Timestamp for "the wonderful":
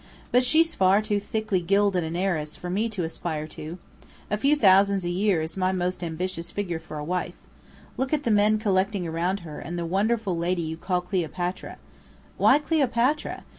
9.77-10.35